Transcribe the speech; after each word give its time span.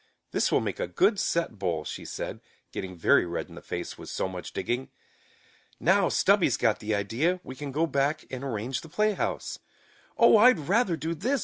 "This 0.31 0.51
will 0.51 0.61
make 0.61 0.79
a 0.79 0.87
good 0.87 1.19
set 1.19 1.59
bowl," 1.59 1.85
she 1.85 2.05
said, 2.05 2.41
getting 2.71 2.95
very 2.97 3.23
red 3.23 3.49
in 3.49 3.53
the 3.53 3.61
face 3.61 3.99
with 3.99 4.09
so 4.09 4.27
much 4.27 4.51
digging. 4.51 4.89
"Now, 5.79 6.09
Stubby's 6.09 6.57
got 6.57 6.79
the 6.79 6.95
idea, 6.95 7.39
we 7.43 7.53
can 7.53 7.71
go 7.71 7.85
back 7.85 8.25
and 8.31 8.43
arrange 8.43 8.81
the 8.81 8.89
playhouse." 8.89 9.59
"Oh, 10.17 10.37
I'd 10.37 10.57
rather 10.57 10.97
do 10.97 11.13
this!" 11.13 11.39